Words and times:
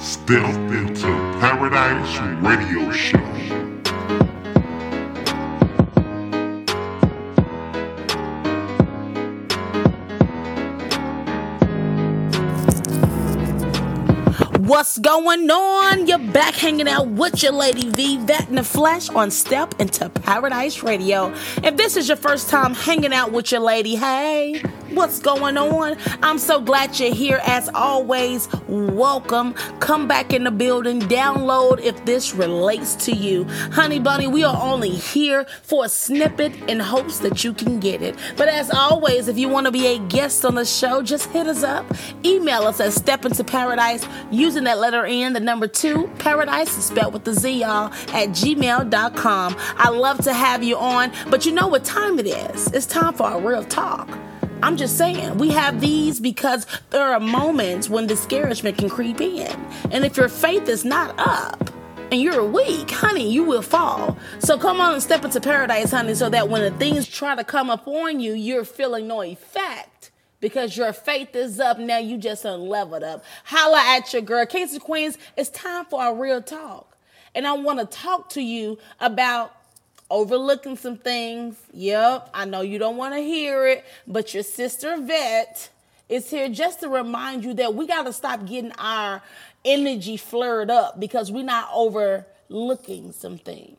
Step 0.00 0.54
into 0.70 1.08
Paradise 1.40 2.18
Radio 2.40 2.90
Show. 2.92 3.79
What's 14.70 15.00
going 15.00 15.50
on? 15.50 16.06
You're 16.06 16.20
back 16.20 16.54
hanging 16.54 16.86
out 16.86 17.08
with 17.08 17.42
your 17.42 17.50
lady 17.50 17.90
V, 17.90 18.18
that 18.26 18.48
in 18.48 18.54
the 18.54 18.62
flesh 18.62 19.08
on 19.08 19.32
Step 19.32 19.74
into 19.80 20.08
Paradise 20.08 20.84
Radio. 20.84 21.34
If 21.64 21.76
this 21.76 21.96
is 21.96 22.06
your 22.06 22.16
first 22.16 22.48
time 22.48 22.74
hanging 22.74 23.12
out 23.12 23.32
with 23.32 23.50
your 23.50 23.62
lady, 23.62 23.96
hey, 23.96 24.62
what's 24.90 25.18
going 25.18 25.56
on? 25.56 25.96
I'm 26.22 26.38
so 26.38 26.60
glad 26.60 27.00
you're 27.00 27.12
here. 27.12 27.40
As 27.44 27.68
always, 27.74 28.48
welcome. 28.68 29.54
Come 29.80 30.06
back 30.06 30.32
in 30.32 30.44
the 30.44 30.52
building, 30.52 31.00
download 31.00 31.80
if 31.80 32.04
this 32.04 32.32
relates 32.32 32.94
to 33.06 33.12
you. 33.12 33.46
Honey 33.72 33.98
Bunny, 33.98 34.28
we 34.28 34.44
are 34.44 34.56
only 34.62 34.90
here 34.90 35.46
for 35.64 35.86
a 35.86 35.88
snippet 35.88 36.54
in 36.70 36.78
hopes 36.78 37.18
that 37.18 37.42
you 37.42 37.52
can 37.52 37.80
get 37.80 38.02
it. 38.02 38.14
But 38.36 38.46
as 38.46 38.70
always, 38.70 39.26
if 39.26 39.36
you 39.36 39.48
want 39.48 39.66
to 39.66 39.72
be 39.72 39.88
a 39.88 39.98
guest 39.98 40.44
on 40.44 40.54
the 40.54 40.64
show, 40.64 41.02
just 41.02 41.28
hit 41.30 41.48
us 41.48 41.64
up. 41.64 41.92
Email 42.24 42.62
us 42.62 42.78
at 42.78 42.92
Step 42.92 43.24
into 43.24 43.42
Paradise 43.42 44.06
using 44.60 44.64
that 44.66 44.78
letter 44.78 45.06
N, 45.06 45.32
the 45.32 45.40
number 45.40 45.66
two, 45.66 46.10
paradise 46.18 46.76
is 46.76 46.84
spelled 46.84 47.14
with 47.14 47.24
the 47.24 47.32
Z, 47.32 47.60
y'all, 47.60 47.90
at 48.12 48.28
gmail.com. 48.28 49.56
I 49.76 49.88
love 49.88 50.18
to 50.24 50.34
have 50.34 50.62
you 50.62 50.76
on, 50.76 51.12
but 51.30 51.46
you 51.46 51.52
know 51.52 51.66
what 51.66 51.82
time 51.82 52.18
it 52.18 52.26
is? 52.26 52.66
It's 52.72 52.84
time 52.84 53.14
for 53.14 53.30
a 53.30 53.40
real 53.40 53.64
talk. 53.64 54.18
I'm 54.62 54.76
just 54.76 54.98
saying, 54.98 55.38
we 55.38 55.48
have 55.48 55.80
these 55.80 56.20
because 56.20 56.66
there 56.90 57.02
are 57.02 57.20
moments 57.20 57.88
when 57.88 58.06
discouragement 58.06 58.76
can 58.76 58.90
creep 58.90 59.22
in. 59.22 59.50
And 59.90 60.04
if 60.04 60.18
your 60.18 60.28
faith 60.28 60.68
is 60.68 60.84
not 60.84 61.14
up, 61.16 61.70
and 62.12 62.20
you're 62.20 62.44
weak, 62.44 62.90
honey, 62.90 63.30
you 63.30 63.44
will 63.44 63.62
fall. 63.62 64.18
So 64.40 64.58
come 64.58 64.80
on 64.80 64.94
and 64.94 65.02
step 65.02 65.24
into 65.24 65.40
paradise, 65.40 65.92
honey, 65.92 66.14
so 66.14 66.28
that 66.28 66.48
when 66.48 66.60
the 66.60 66.76
things 66.76 67.06
try 67.06 67.36
to 67.36 67.44
come 67.44 67.70
upon 67.70 68.20
you, 68.20 68.34
you're 68.34 68.64
feeling 68.64 69.06
no 69.06 69.22
effect 69.22 69.69
because 70.40 70.76
your 70.76 70.92
faith 70.92 71.34
is 71.36 71.60
up. 71.60 71.78
Now 71.78 71.98
you 71.98 72.16
just 72.18 72.44
unleveled 72.44 73.02
up. 73.02 73.24
Holla 73.44 73.82
at 73.96 74.12
your 74.12 74.22
girl. 74.22 74.46
Kings 74.46 74.72
and 74.72 74.82
Queens, 74.82 75.18
it's 75.36 75.50
time 75.50 75.84
for 75.84 76.06
a 76.06 76.14
real 76.14 76.42
talk. 76.42 76.96
And 77.34 77.46
I 77.46 77.52
want 77.52 77.78
to 77.78 77.86
talk 77.86 78.30
to 78.30 78.42
you 78.42 78.78
about 78.98 79.54
overlooking 80.10 80.76
some 80.76 80.96
things. 80.96 81.56
Yep, 81.72 82.30
I 82.34 82.44
know 82.44 82.62
you 82.62 82.78
don't 82.78 82.96
want 82.96 83.14
to 83.14 83.20
hear 83.20 83.66
it, 83.66 83.84
but 84.06 84.34
your 84.34 84.42
sister 84.42 84.96
vet 85.00 85.70
is 86.08 86.28
here 86.28 86.48
just 86.48 86.80
to 86.80 86.88
remind 86.88 87.44
you 87.44 87.54
that 87.54 87.74
we 87.74 87.86
got 87.86 88.02
to 88.04 88.12
stop 88.12 88.44
getting 88.46 88.72
our 88.72 89.22
energy 89.64 90.16
flared 90.16 90.70
up 90.70 90.98
because 90.98 91.30
we're 91.30 91.44
not 91.44 91.68
overlooking 91.72 93.12
some 93.12 93.38
things. 93.38 93.76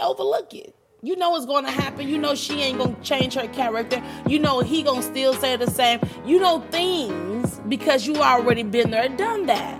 Overlook 0.00 0.52
it. 0.52 0.74
You 1.04 1.16
know 1.16 1.28
what's 1.28 1.44
to 1.66 1.70
happen. 1.70 2.08
You 2.08 2.16
know 2.16 2.34
she 2.34 2.62
ain't 2.62 2.80
to 2.80 2.96
change 3.02 3.34
her 3.34 3.46
character. 3.48 4.02
You 4.26 4.38
know 4.38 4.60
he 4.60 4.82
to 4.84 5.02
still 5.02 5.34
say 5.34 5.54
the 5.54 5.70
same. 5.70 6.00
You 6.24 6.38
know 6.38 6.60
things 6.70 7.60
because 7.68 8.06
you 8.06 8.16
already 8.16 8.62
been 8.62 8.90
there 8.90 9.02
and 9.02 9.18
done 9.18 9.44
that. 9.44 9.78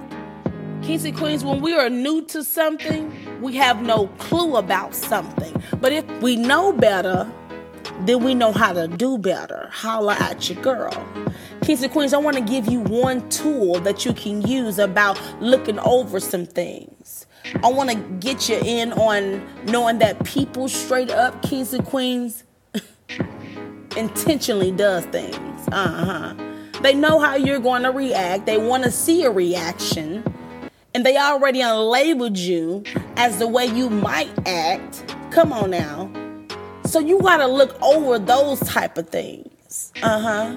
Kings 0.82 1.02
and 1.06 1.16
Queens, 1.16 1.42
when 1.42 1.62
we 1.62 1.72
are 1.72 1.88
new 1.88 2.20
to 2.26 2.44
something, 2.44 3.10
we 3.40 3.56
have 3.56 3.80
no 3.80 4.08
clue 4.18 4.56
about 4.56 4.94
something. 4.94 5.56
But 5.80 5.92
if 5.92 6.04
we 6.20 6.36
know 6.36 6.74
better, 6.74 7.26
then 8.00 8.22
we 8.22 8.34
know 8.34 8.52
how 8.52 8.74
to 8.74 8.86
do 8.86 9.16
better. 9.16 9.70
Holla 9.72 10.16
at 10.20 10.50
your 10.50 10.60
girl. 10.62 10.92
Kings 11.62 11.82
and 11.82 11.90
Queens, 11.90 12.12
I 12.12 12.18
want 12.18 12.36
to 12.36 12.42
give 12.42 12.68
you 12.68 12.80
one 12.80 13.26
tool 13.30 13.80
that 13.80 14.04
you 14.04 14.12
can 14.12 14.42
use 14.42 14.78
about 14.78 15.18
looking 15.40 15.78
over 15.78 16.20
some 16.20 16.44
things. 16.44 17.23
I 17.62 17.68
want 17.68 17.90
to 17.90 17.96
get 17.96 18.48
you 18.48 18.60
in 18.62 18.92
on 18.92 19.46
knowing 19.66 19.98
that 19.98 20.24
people 20.24 20.68
straight 20.68 21.10
up, 21.10 21.42
Kings 21.42 21.72
and 21.72 21.84
Queens, 21.84 22.44
intentionally 23.96 24.70
does 24.70 25.04
things. 25.06 25.68
Uh-huh. 25.72 26.34
They 26.82 26.94
know 26.94 27.18
how 27.18 27.36
you're 27.36 27.60
going 27.60 27.82
to 27.84 27.90
react. 27.90 28.46
They 28.46 28.58
want 28.58 28.84
to 28.84 28.90
see 28.90 29.24
a 29.24 29.30
reaction. 29.30 30.22
And 30.92 31.04
they 31.04 31.16
already 31.16 31.60
unlabeled 31.60 32.36
you 32.36 32.84
as 33.16 33.38
the 33.38 33.48
way 33.48 33.66
you 33.66 33.88
might 33.88 34.30
act. 34.46 35.14
Come 35.30 35.52
on 35.52 35.70
now. 35.70 36.10
So 36.84 36.98
you 37.00 37.18
got 37.20 37.38
to 37.38 37.46
look 37.46 37.80
over 37.82 38.18
those 38.18 38.60
type 38.60 38.98
of 38.98 39.08
things. 39.08 39.92
Uh-huh. 40.02 40.56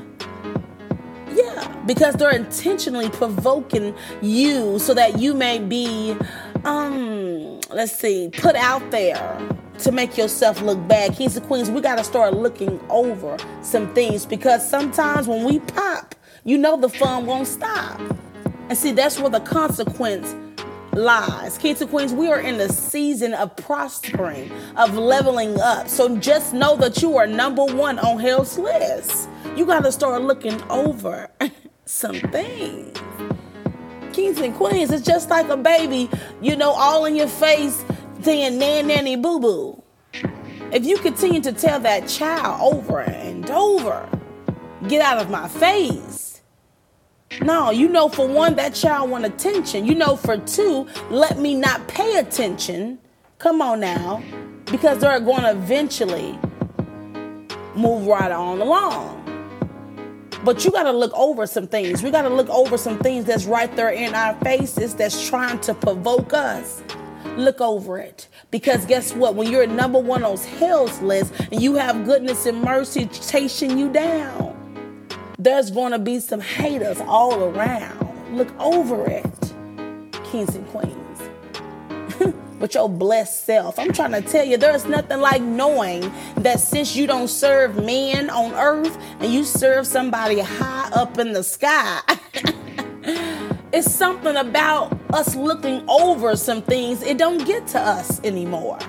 Yeah, 1.33 1.83
because 1.85 2.15
they're 2.15 2.35
intentionally 2.35 3.09
provoking 3.09 3.95
you 4.21 4.79
so 4.79 4.93
that 4.93 5.19
you 5.19 5.33
may 5.33 5.59
be 5.59 6.15
um 6.67 7.61
let's 7.69 7.93
see, 7.93 8.29
put 8.29 8.55
out 8.55 8.91
there 8.91 9.39
to 9.79 9.91
make 9.91 10.17
yourself 10.17 10.61
look 10.61 10.85
bad. 10.87 11.15
Kings 11.15 11.37
and 11.37 11.45
Queens, 11.47 11.69
we 11.69 11.81
got 11.81 11.97
to 11.97 12.03
start 12.03 12.33
looking 12.33 12.79
over 12.89 13.37
some 13.61 13.93
things 13.93 14.25
because 14.25 14.67
sometimes 14.67 15.27
when 15.27 15.45
we 15.45 15.59
pop, 15.59 16.15
you 16.43 16.57
know 16.57 16.77
the 16.77 16.89
fun 16.89 17.25
won't 17.25 17.47
stop. 17.47 17.99
And 18.69 18.77
see, 18.77 18.91
that's 18.91 19.19
where 19.19 19.29
the 19.29 19.39
consequence 19.39 20.35
lies. 20.93 21.57
Kings 21.57 21.81
and 21.81 21.89
Queens, 21.89 22.13
we 22.13 22.27
are 22.29 22.39
in 22.39 22.57
the 22.57 22.69
season 22.69 23.33
of 23.33 23.55
prospering, 23.55 24.51
of 24.75 24.95
leveling 24.95 25.59
up. 25.61 25.87
So 25.87 26.17
just 26.17 26.53
know 26.53 26.75
that 26.77 27.01
you 27.01 27.17
are 27.17 27.27
number 27.27 27.63
one 27.63 27.99
on 27.99 28.19
hell's 28.19 28.57
list. 28.57 29.29
You 29.55 29.65
got 29.65 29.83
to 29.83 29.91
start 29.91 30.21
looking 30.23 30.61
over 30.69 31.29
some 31.85 32.15
things. 32.15 32.97
Kings 34.17 34.39
and 34.39 34.55
Queens, 34.55 34.89
it's 34.89 35.05
just 35.05 35.29
like 35.29 35.47
a 35.49 35.55
baby, 35.55 36.09
you 36.41 36.55
know, 36.55 36.71
all 36.71 37.05
in 37.05 37.15
your 37.15 37.27
face 37.27 37.85
saying 38.23 38.57
nan 38.57 38.87
nanny 38.87 39.15
boo 39.15 39.39
boo. 39.39 39.83
If 40.71 40.87
you 40.87 40.97
continue 40.97 41.39
to 41.41 41.51
tell 41.51 41.79
that 41.81 42.07
child 42.07 42.73
over 42.73 43.01
and 43.01 43.47
over, 43.51 44.09
get 44.87 45.03
out 45.03 45.19
of 45.19 45.29
my 45.29 45.47
face. 45.47 46.41
No, 47.43 47.69
you 47.69 47.87
know, 47.87 48.09
for 48.09 48.27
one, 48.27 48.55
that 48.55 48.73
child 48.73 49.11
want 49.11 49.23
attention. 49.23 49.85
You 49.85 49.93
know, 49.93 50.15
for 50.15 50.37
two, 50.37 50.87
let 51.11 51.37
me 51.37 51.53
not 51.53 51.87
pay 51.87 52.17
attention. 52.17 52.97
Come 53.37 53.61
on 53.61 53.81
now, 53.81 54.23
because 54.65 54.97
they're 54.97 55.19
going 55.19 55.43
to 55.43 55.51
eventually 55.51 56.39
move 57.75 58.07
right 58.07 58.31
on 58.31 58.61
along. 58.61 59.16
But 60.47 60.63
you 60.63 60.71
got 60.71 60.83
to 60.83 60.93
look 60.93 61.11
over 61.13 61.45
some 61.45 61.67
things. 61.67 62.01
We 62.01 62.09
got 62.09 62.21
to 62.21 62.29
look 62.29 62.47
over 62.47 62.77
some 62.77 62.97
things 62.99 63.25
that's 63.25 63.43
right 63.43 63.75
there 63.75 63.89
in 63.89 64.15
our 64.15 64.33
faces 64.35 64.95
that's 64.95 65.27
trying 65.27 65.59
to 65.59 65.73
provoke 65.73 66.33
us. 66.33 66.81
Look 67.35 67.59
over 67.59 67.97
it. 67.97 68.29
Because 68.49 68.85
guess 68.85 69.13
what? 69.13 69.35
When 69.35 69.51
you're 69.51 69.67
number 69.67 69.99
one 69.99 70.23
on 70.23 70.37
hell's 70.37 71.01
list 71.01 71.33
and 71.51 71.61
you 71.61 71.75
have 71.75 72.05
goodness 72.05 72.45
and 72.45 72.61
mercy 72.61 73.07
chasing 73.07 73.77
you 73.77 73.91
down, 73.91 75.05
there's 75.37 75.69
going 75.69 75.91
to 75.91 75.99
be 75.99 76.21
some 76.21 76.39
haters 76.39 77.01
all 77.01 77.43
around. 77.43 78.37
Look 78.37 78.57
over 78.57 79.05
it, 79.05 79.53
kings 80.31 80.55
and 80.55 80.65
queens. 80.69 81.06
With 82.59 82.75
your 82.75 82.89
blessed 82.89 83.45
self. 83.45 83.77
I'm 83.79 83.91
trying 83.91 84.11
to 84.11 84.21
tell 84.21 84.45
you, 84.45 84.57
there's 84.57 84.85
nothing 84.85 85.19
like 85.19 85.41
knowing 85.41 86.11
that 86.37 86.59
since 86.59 86.95
you 86.95 87.07
don't 87.07 87.27
serve 87.27 87.83
men 87.83 88.29
on 88.29 88.53
earth 88.53 88.97
and 89.19 89.31
you 89.31 89.43
serve 89.43 89.85
somebody 89.85 90.39
high 90.39 90.89
up 90.93 91.17
in 91.17 91.33
the 91.33 91.43
sky, 91.43 92.01
it's 93.71 93.91
something 93.91 94.35
about 94.35 94.97
us 95.13 95.35
looking 95.35 95.87
over 95.89 96.35
some 96.35 96.61
things. 96.61 97.01
It 97.03 97.17
don't 97.17 97.45
get 97.45 97.67
to 97.67 97.79
us 97.79 98.23
anymore. 98.23 98.79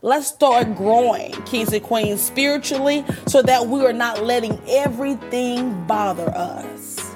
Let's 0.00 0.28
start 0.28 0.76
growing, 0.76 1.32
kings 1.42 1.72
and 1.72 1.82
queens, 1.82 2.22
spiritually, 2.22 3.04
so 3.26 3.42
that 3.42 3.66
we 3.66 3.84
are 3.84 3.92
not 3.92 4.24
letting 4.24 4.60
everything 4.68 5.84
bother 5.86 6.30
us. 6.30 7.14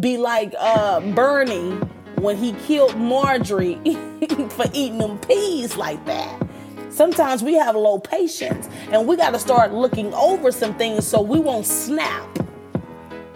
Be 0.00 0.16
like 0.16 0.54
uh, 0.58 1.00
Bernie 1.12 1.72
when 2.16 2.38
he 2.38 2.52
killed 2.66 2.96
Marjorie 2.96 3.78
for 4.52 4.66
eating 4.72 4.98
them 4.98 5.18
peas 5.18 5.76
like 5.76 6.04
that. 6.06 6.42
Sometimes 6.90 7.42
we 7.42 7.54
have 7.54 7.74
low 7.74 7.98
patience 7.98 8.68
and 8.90 9.06
we 9.06 9.16
got 9.16 9.30
to 9.30 9.38
start 9.38 9.72
looking 9.72 10.12
over 10.12 10.52
some 10.52 10.74
things 10.74 11.06
so 11.06 11.22
we 11.22 11.40
won't 11.40 11.66
snap. 11.66 12.28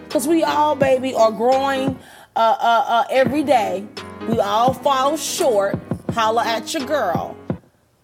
Because 0.03 0.27
we 0.27 0.43
all, 0.43 0.75
baby, 0.75 1.13
are 1.13 1.31
growing 1.31 1.97
uh, 2.35 2.39
uh, 2.59 2.85
uh, 2.87 3.03
every 3.09 3.43
day. 3.43 3.85
We 4.29 4.39
all 4.39 4.73
fall 4.73 5.17
short. 5.17 5.79
Holla 6.13 6.45
at 6.45 6.73
your 6.73 6.85
girl. 6.85 7.35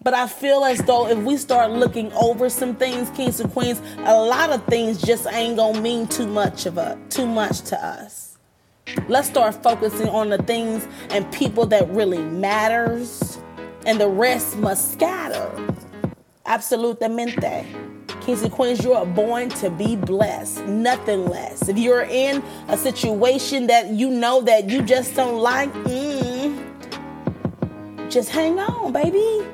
But 0.02 0.12
I 0.12 0.26
feel 0.26 0.64
as 0.64 0.80
though 0.80 1.08
if 1.08 1.18
we 1.18 1.38
start 1.38 1.70
looking 1.70 2.12
over 2.12 2.50
some 2.50 2.76
things, 2.76 3.08
kings 3.10 3.40
and 3.40 3.50
queens, 3.50 3.80
a 4.00 4.14
lot 4.14 4.50
of 4.50 4.64
things 4.66 5.00
just 5.00 5.26
ain't 5.26 5.56
gonna 5.56 5.80
mean 5.80 6.06
too 6.06 6.26
much 6.26 6.66
of 6.66 6.76
a 6.76 6.98
too 7.08 7.26
much 7.26 7.62
to 7.62 7.82
us. 7.82 8.33
Let's 9.08 9.28
start 9.28 9.62
focusing 9.62 10.08
on 10.08 10.28
the 10.28 10.38
things 10.38 10.86
and 11.10 11.30
people 11.32 11.64
that 11.66 11.88
really 11.88 12.22
matters, 12.22 13.38
and 13.86 13.98
the 13.98 14.08
rest 14.08 14.58
must 14.58 14.92
scatter. 14.92 15.50
Absolutamente. 16.46 17.64
Kings 18.20 18.42
and 18.42 18.52
Queens, 18.52 18.84
you 18.84 18.92
are 18.92 19.06
born 19.06 19.48
to 19.50 19.70
be 19.70 19.96
blessed, 19.96 20.64
nothing 20.66 21.26
less. 21.26 21.68
If 21.68 21.78
you're 21.78 22.04
in 22.04 22.42
a 22.68 22.76
situation 22.76 23.66
that 23.68 23.88
you 23.88 24.10
know 24.10 24.42
that 24.42 24.68
you 24.68 24.82
just 24.82 25.14
don't 25.14 25.38
like, 25.38 25.72
mm, 25.72 26.58
just 28.10 28.28
hang 28.28 28.58
on, 28.58 28.92
baby. 28.92 29.46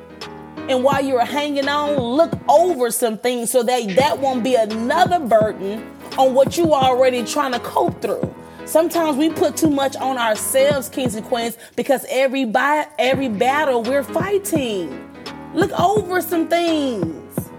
And 0.69 0.83
while 0.83 1.03
you're 1.03 1.25
hanging 1.25 1.67
on, 1.67 1.97
look 1.97 2.33
over 2.47 2.91
some 2.91 3.17
things 3.17 3.49
so 3.49 3.63
that 3.63 3.95
that 3.95 4.19
won't 4.19 4.43
be 4.43 4.55
another 4.55 5.19
burden 5.19 5.89
on 6.17 6.33
what 6.33 6.57
you 6.57 6.73
are 6.73 6.83
already 6.83 7.23
trying 7.23 7.53
to 7.53 7.59
cope 7.59 8.01
through. 8.01 8.33
Sometimes 8.71 9.17
we 9.17 9.29
put 9.29 9.57
too 9.57 9.69
much 9.69 9.97
on 9.97 10.17
ourselves, 10.17 10.87
kings 10.87 11.15
and 11.15 11.25
queens, 11.25 11.57
because 11.75 12.05
every 12.07 12.49
every 12.97 13.27
battle 13.27 13.83
we're 13.83 14.01
fighting. 14.01 15.13
Look 15.53 15.77
over 15.77 16.21
some 16.21 16.47
things. 16.47 17.49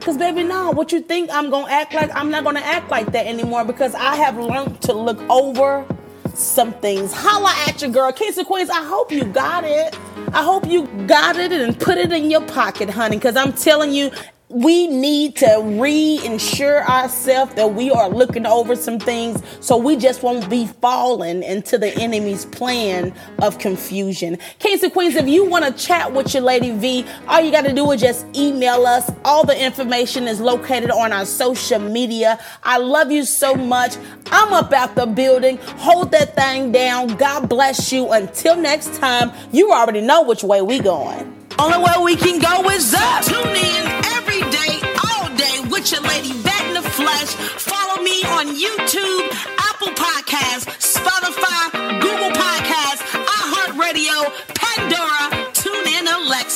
Cause 0.00 0.16
baby, 0.16 0.42
no, 0.42 0.70
what 0.70 0.90
you 0.90 1.02
think 1.02 1.28
I'm 1.30 1.50
gonna 1.50 1.70
act 1.70 1.92
like? 1.92 2.10
I'm 2.16 2.30
not 2.30 2.44
gonna 2.44 2.60
act 2.60 2.90
like 2.90 3.12
that 3.12 3.26
anymore 3.26 3.66
because 3.66 3.94
I 3.94 4.16
have 4.16 4.38
learned 4.38 4.80
to 4.84 4.94
look 4.94 5.20
over 5.28 5.86
some 6.32 6.72
things. 6.72 7.12
Holla 7.12 7.52
at 7.68 7.82
your 7.82 7.90
girl, 7.90 8.10
Kings 8.10 8.38
and 8.38 8.46
Queens. 8.46 8.70
I 8.70 8.82
hope 8.82 9.12
you 9.12 9.24
got 9.24 9.64
it. 9.64 9.94
I 10.32 10.42
hope 10.42 10.66
you 10.66 10.86
got 11.06 11.36
it 11.36 11.52
and 11.52 11.78
put 11.78 11.98
it 11.98 12.10
in 12.10 12.30
your 12.30 12.40
pocket, 12.46 12.88
honey. 12.88 13.18
Cause 13.18 13.36
I'm 13.36 13.52
telling 13.52 13.92
you, 13.92 14.10
we 14.54 14.86
need 14.86 15.34
to 15.34 15.46
reinsure 15.46 16.86
ourselves 16.86 17.54
that 17.54 17.74
we 17.74 17.90
are 17.90 18.08
looking 18.08 18.46
over 18.46 18.76
some 18.76 19.00
things 19.00 19.42
so 19.58 19.76
we 19.76 19.96
just 19.96 20.22
won't 20.22 20.48
be 20.48 20.66
falling 20.80 21.42
into 21.42 21.76
the 21.76 21.92
enemy's 22.00 22.44
plan 22.46 23.12
of 23.42 23.58
confusion. 23.58 24.38
Kings 24.60 24.84
and 24.84 24.92
Queens, 24.92 25.16
if 25.16 25.26
you 25.26 25.44
want 25.44 25.64
to 25.64 25.72
chat 25.72 26.12
with 26.12 26.32
your 26.32 26.44
Lady 26.44 26.70
V, 26.70 27.04
all 27.26 27.40
you 27.40 27.50
got 27.50 27.64
to 27.64 27.72
do 27.72 27.90
is 27.90 28.00
just 28.00 28.26
email 28.36 28.86
us. 28.86 29.10
All 29.24 29.44
the 29.44 29.60
information 29.60 30.28
is 30.28 30.40
located 30.40 30.92
on 30.92 31.12
our 31.12 31.26
social 31.26 31.80
media. 31.80 32.38
I 32.62 32.78
love 32.78 33.10
you 33.10 33.24
so 33.24 33.56
much. 33.56 33.96
I'm 34.30 34.52
up 34.52 34.72
out 34.72 34.94
the 34.94 35.06
building. 35.06 35.56
Hold 35.78 36.12
that 36.12 36.36
thing 36.36 36.70
down. 36.70 37.08
God 37.16 37.48
bless 37.48 37.90
you. 37.90 38.12
Until 38.12 38.54
next 38.54 38.94
time, 38.94 39.32
you 39.50 39.72
already 39.72 40.00
know 40.00 40.22
which 40.22 40.44
way 40.44 40.62
we 40.62 40.78
going. 40.78 41.32
Only 41.58 41.78
way 41.78 41.92
we 42.04 42.16
can 42.16 42.40
go 42.40 42.70
is 42.70 42.94
up. 42.94 43.24
Tune 43.24 43.56
in 43.56 44.13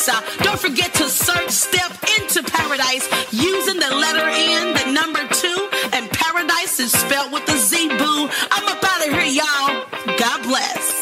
Don't 0.06 0.60
forget 0.60 0.94
to 0.94 1.08
search 1.08 1.50
Step 1.50 1.90
into 2.20 2.42
Paradise 2.44 3.08
using 3.32 3.80
the 3.80 3.94
letter 3.96 4.28
N, 4.28 4.72
the 4.72 4.92
number 4.92 5.26
two, 5.34 5.68
and 5.92 6.08
Paradise 6.10 6.78
is 6.78 6.92
spelled 6.92 7.32
with 7.32 7.48
a 7.48 7.58
Z 7.58 7.88
boo. 7.88 8.28
I'm 8.52 8.68
up 8.68 8.84
out 8.84 9.08
of 9.08 9.12
here, 9.12 9.42
y'all. 9.42 9.84
God 10.18 10.42
bless. 10.44 10.97